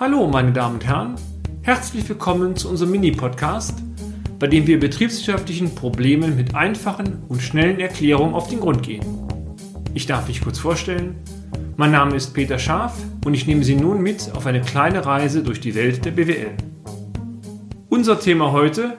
[0.00, 1.16] Hallo, meine Damen und Herren.
[1.60, 3.82] Herzlich willkommen zu unserem Mini-Podcast,
[4.38, 9.04] bei dem wir betriebswirtschaftlichen Problemen mit einfachen und schnellen Erklärungen auf den Grund gehen.
[9.92, 11.16] Ich darf mich kurz vorstellen.
[11.76, 12.94] Mein Name ist Peter Scharf
[13.26, 16.54] und ich nehme Sie nun mit auf eine kleine Reise durch die Welt der BWL.
[17.90, 18.96] Unser Thema heute: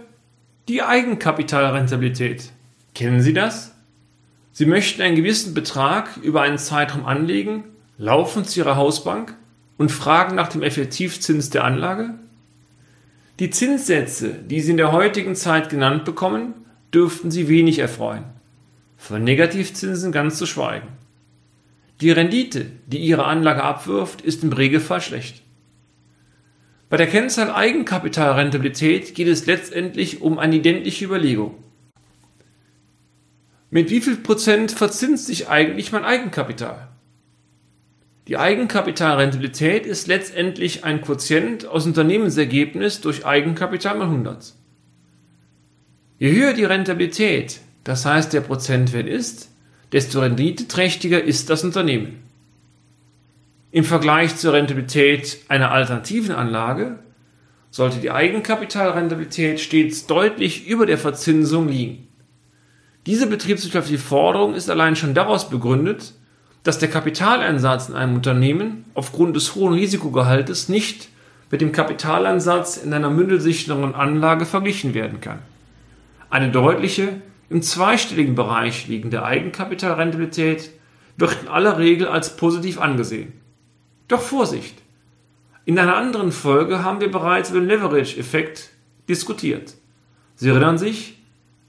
[0.68, 2.52] die Eigenkapitalrentabilität.
[2.94, 3.74] Kennen Sie das?
[4.52, 7.64] Sie möchten einen gewissen Betrag über einen Zeitraum anlegen,
[7.98, 9.36] laufen zu Ihrer Hausbank
[9.82, 12.14] und fragen nach dem Effektivzins der Anlage?
[13.40, 16.54] Die Zinssätze, die Sie in der heutigen Zeit genannt bekommen,
[16.94, 18.26] dürften Sie wenig erfreuen.
[18.96, 20.88] Von Negativzinsen ganz zu schweigen.
[22.00, 25.42] Die Rendite, die Ihre Anlage abwirft, ist im Regelfall schlecht.
[26.92, 31.56] Bei der Kennzahl Eigenkapitalrentabilität geht es letztendlich um eine identische Überlegung.
[33.72, 36.88] Mit wie viel Prozent verzinst sich eigentlich mein Eigenkapital?
[38.28, 44.54] Die Eigenkapitalrentabilität ist letztendlich ein Quotient aus Unternehmensergebnis durch Eigenkapital mal 100.
[46.20, 49.50] Je höher die Rentabilität, das heißt der Prozentwert ist,
[49.92, 52.22] desto renditeträchtiger ist das Unternehmen.
[53.72, 57.00] Im Vergleich zur Rentabilität einer alternativen Anlage
[57.72, 62.08] sollte die Eigenkapitalrentabilität stets deutlich über der Verzinsung liegen.
[63.08, 66.14] Diese betriebswirtschaftliche Forderung ist allein schon daraus begründet,
[66.64, 71.10] dass der Kapitaleinsatz in einem Unternehmen aufgrund des hohen Risikogehaltes nicht
[71.50, 75.40] mit dem Kapitaleinsatz in einer mündelsicheren Anlage verglichen werden kann.
[76.30, 80.72] Eine deutliche, im zweistelligen Bereich liegende Eigenkapitalrentabilität
[81.18, 83.34] wird in aller Regel als positiv angesehen.
[84.08, 84.76] Doch Vorsicht!
[85.66, 88.70] In einer anderen Folge haben wir bereits über den Leverage-Effekt
[89.10, 89.76] diskutiert.
[90.36, 91.18] Sie erinnern sich?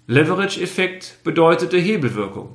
[0.07, 2.55] Leverage-Effekt bedeutete Hebelwirkung.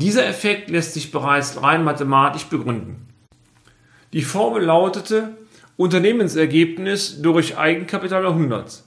[0.00, 3.06] Dieser Effekt lässt sich bereits rein mathematisch begründen.
[4.14, 5.36] Die Formel lautete
[5.76, 8.82] Unternehmensergebnis durch Eigenkapital 100.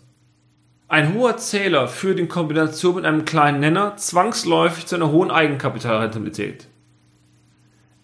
[0.87, 6.65] Ein hoher Zähler führt in Kombination mit einem kleinen Nenner zwangsläufig zu einer hohen Eigenkapitalrentabilität.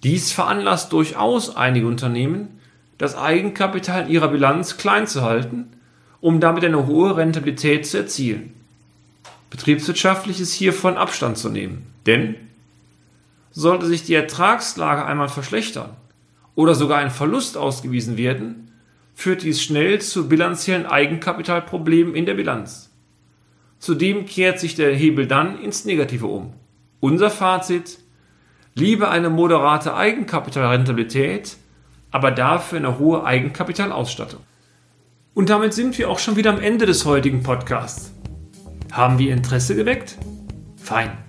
[0.04, 2.60] Dies veranlasst durchaus einige Unternehmen,
[3.00, 5.72] das Eigenkapital in ihrer Bilanz klein zu halten,
[6.22, 8.54] um damit eine hohe Rentabilität zu erzielen.
[9.50, 12.36] Betriebswirtschaftlich ist hiervon Abstand zu nehmen, denn
[13.52, 15.92] sollte sich die Ertragslage einmal verschlechtern
[16.56, 18.72] oder sogar ein Verlust ausgewiesen werden,
[19.16, 22.90] führt dies schnell zu bilanziellen Eigenkapitalproblemen in der Bilanz.
[23.80, 26.54] Zudem kehrt sich der Hebel dann ins Negative um.
[27.00, 28.00] Unser Fazit,
[28.76, 31.58] lieber eine moderate Eigenkapitalrentabilität,
[32.12, 34.42] aber dafür eine hohe Eigenkapitalausstattung.
[35.34, 38.12] Und damit sind wir auch schon wieder am Ende des heutigen Podcasts.
[38.92, 40.18] Haben wir Interesse geweckt?
[40.76, 41.29] Fein